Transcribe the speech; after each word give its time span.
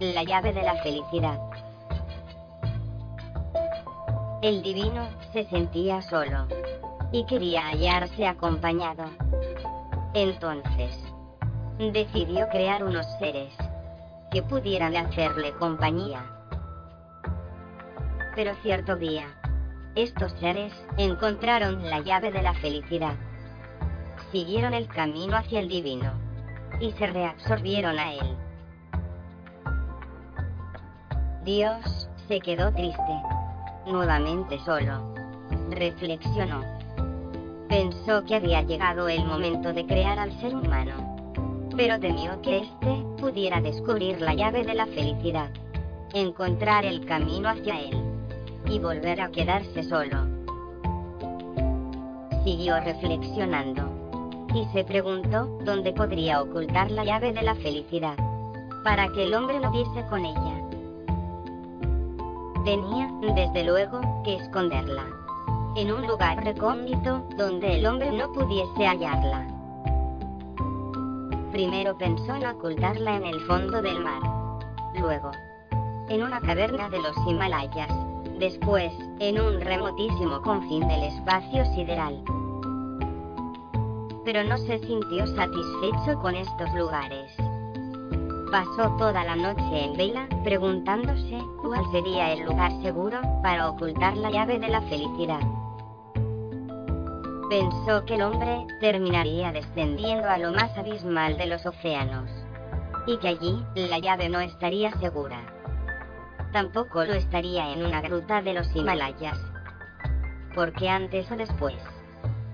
la 0.00 0.24
llave 0.24 0.52
de 0.52 0.62
la 0.62 0.76
felicidad. 0.82 1.38
El 4.42 4.62
divino 4.62 5.08
se 5.32 5.44
sentía 5.44 6.02
solo 6.02 6.46
y 7.12 7.24
quería 7.26 7.68
hallarse 7.68 8.26
acompañado. 8.26 9.04
Entonces, 10.12 10.98
decidió 11.78 12.48
crear 12.48 12.84
unos 12.84 13.06
seres 13.18 13.54
que 14.30 14.42
pudieran 14.42 14.96
hacerle 14.96 15.52
compañía. 15.52 16.24
Pero 18.34 18.54
cierto 18.62 18.96
día, 18.96 19.26
estos 19.94 20.32
seres 20.40 20.72
encontraron 20.96 21.88
la 21.88 22.00
llave 22.00 22.32
de 22.32 22.42
la 22.42 22.54
felicidad. 22.54 23.14
Siguieron 24.32 24.74
el 24.74 24.88
camino 24.88 25.36
hacia 25.36 25.60
el 25.60 25.68
divino 25.68 26.12
y 26.80 26.90
se 26.92 27.06
reabsorbieron 27.06 27.98
a 27.98 28.12
él. 28.12 28.43
Dios 31.44 32.08
se 32.26 32.40
quedó 32.40 32.72
triste, 32.72 33.22
nuevamente 33.86 34.58
solo. 34.60 35.14
Reflexionó. 35.68 36.62
Pensó 37.68 38.24
que 38.24 38.36
había 38.36 38.62
llegado 38.62 39.08
el 39.10 39.26
momento 39.26 39.74
de 39.74 39.84
crear 39.84 40.18
al 40.18 40.32
ser 40.40 40.54
humano, 40.54 40.94
pero 41.76 42.00
temió 42.00 42.40
que 42.40 42.60
éste 42.60 43.04
pudiera 43.20 43.60
descubrir 43.60 44.22
la 44.22 44.32
llave 44.32 44.64
de 44.64 44.72
la 44.72 44.86
felicidad, 44.86 45.50
encontrar 46.14 46.86
el 46.86 47.04
camino 47.04 47.50
hacia 47.50 47.78
él 47.78 48.02
y 48.64 48.78
volver 48.78 49.20
a 49.20 49.30
quedarse 49.30 49.82
solo. 49.82 50.26
Siguió 52.42 52.80
reflexionando 52.80 53.82
y 54.54 54.64
se 54.72 54.82
preguntó 54.84 55.44
dónde 55.62 55.92
podría 55.92 56.40
ocultar 56.40 56.90
la 56.90 57.04
llave 57.04 57.34
de 57.34 57.42
la 57.42 57.54
felicidad, 57.56 58.16
para 58.82 59.08
que 59.08 59.24
el 59.24 59.34
hombre 59.34 59.60
no 59.60 59.70
diese 59.72 60.06
con 60.08 60.24
ella. 60.24 60.63
Tenía, 62.64 63.10
desde 63.34 63.62
luego, 63.62 64.00
que 64.24 64.36
esconderla, 64.36 65.04
en 65.76 65.92
un 65.92 66.06
lugar 66.06 66.42
recóndito 66.42 67.22
donde 67.36 67.74
el 67.74 67.86
hombre 67.86 68.10
no 68.10 68.32
pudiese 68.32 68.86
hallarla. 68.86 69.46
Primero 71.52 71.94
pensó 71.98 72.34
en 72.34 72.46
ocultarla 72.46 73.16
en 73.16 73.26
el 73.26 73.40
fondo 73.40 73.82
del 73.82 74.00
mar, 74.00 74.22
luego, 74.98 75.30
en 76.08 76.22
una 76.22 76.40
caverna 76.40 76.88
de 76.88 77.02
los 77.02 77.14
Himalayas, 77.26 77.92
después, 78.38 78.92
en 79.18 79.38
un 79.38 79.60
remotísimo 79.60 80.40
confín 80.40 80.88
del 80.88 81.02
espacio 81.02 81.66
sideral. 81.74 82.24
Pero 84.24 84.42
no 84.42 84.56
se 84.56 84.78
sintió 84.78 85.26
satisfecho 85.26 86.18
con 86.22 86.34
estos 86.34 86.72
lugares. 86.72 87.30
Pasó 88.50 88.88
toda 88.96 89.22
la 89.22 89.36
noche 89.36 89.84
en 89.84 89.96
vela, 89.98 90.26
preguntándose 90.44 91.38
sería 91.92 92.32
el 92.32 92.44
lugar 92.44 92.72
seguro 92.82 93.20
para 93.42 93.68
ocultar 93.68 94.16
la 94.16 94.30
llave 94.30 94.58
de 94.58 94.68
la 94.68 94.82
felicidad. 94.82 95.40
Pensó 97.48 98.04
que 98.04 98.14
el 98.14 98.22
hombre 98.22 98.66
terminaría 98.80 99.52
descendiendo 99.52 100.28
a 100.28 100.38
lo 100.38 100.52
más 100.52 100.76
abismal 100.76 101.36
de 101.36 101.46
los 101.46 101.64
océanos, 101.66 102.30
y 103.06 103.16
que 103.18 103.28
allí 103.28 103.64
la 103.74 103.98
llave 103.98 104.28
no 104.28 104.40
estaría 104.40 104.90
segura 104.98 105.54
tampoco 106.54 107.04
lo 107.04 107.14
estaría 107.14 107.72
en 107.72 107.84
una 107.84 108.00
gruta 108.00 108.40
de 108.40 108.54
los 108.54 108.74
Himalayas. 108.76 109.36
Porque 110.54 110.88
antes 110.88 111.28
o 111.32 111.36
después, 111.36 111.74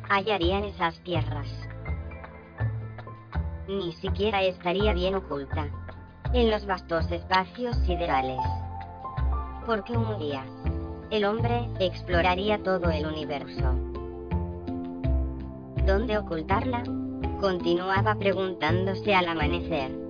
hallarían 0.09 0.65
esas 0.65 0.99
tierras. 1.05 1.47
Ni 3.69 3.93
siquiera 3.93 4.43
estaría 4.43 4.95
bien 4.95 5.17
oculta, 5.17 5.69
en 6.33 6.51
los 6.51 6.65
vastos 6.65 7.13
espacios 7.13 7.77
siderales. 7.85 8.41
Porque 9.67 9.97
un 9.97 10.19
día, 10.19 10.45
el 11.11 11.25
hombre 11.25 11.69
exploraría 11.79 12.63
todo 12.63 12.91
el 12.91 13.07
universo. 13.07 13.75
¿Dónde 15.87 16.19
ocultarla? 16.19 16.83
Continuaba 17.41 18.15
preguntándose 18.17 19.15
al 19.15 19.29
amanecer 19.29 20.01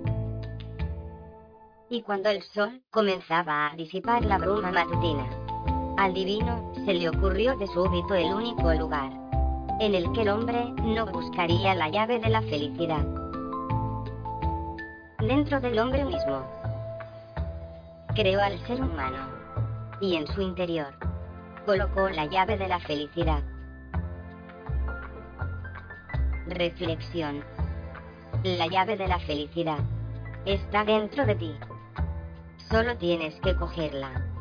y 1.91 2.01
cuando 2.03 2.29
el 2.29 2.41
sol 2.41 2.81
comenzaba 2.89 3.67
a 3.67 3.75
disipar 3.75 4.23
la 4.23 4.37
bruma 4.37 4.71
matutina. 4.71 5.27
Al 5.97 6.13
divino 6.13 6.71
se 6.85 6.93
le 6.93 7.09
ocurrió 7.09 7.57
de 7.57 7.67
súbito 7.67 8.15
el 8.15 8.33
único 8.33 8.73
lugar 8.73 9.11
en 9.81 9.95
el 9.95 10.09
que 10.13 10.21
el 10.21 10.29
hombre 10.29 10.71
no 10.83 11.05
buscaría 11.07 11.75
la 11.75 11.89
llave 11.89 12.19
de 12.19 12.29
la 12.29 12.41
felicidad. 12.43 13.05
Dentro 15.19 15.59
del 15.59 15.77
hombre 15.79 16.05
mismo. 16.05 16.45
Creó 18.15 18.41
al 18.41 18.57
ser 18.65 18.81
humano 18.81 19.40
y 20.01 20.15
en 20.15 20.27
su 20.27 20.41
interior 20.41 20.93
colocó 21.65 22.09
la 22.09 22.25
llave 22.25 22.57
de 22.57 22.67
la 22.67 22.79
felicidad. 22.79 23.43
Reflexión. 26.47 27.43
La 28.43 28.67
llave 28.67 28.97
de 28.97 29.07
la 29.07 29.19
felicidad 29.19 29.79
está 30.45 30.83
dentro 30.83 31.25
de 31.25 31.35
ti. 31.35 31.55
Solo 32.69 32.97
tienes 32.97 33.39
que 33.41 33.55
cogerla. 33.55 34.40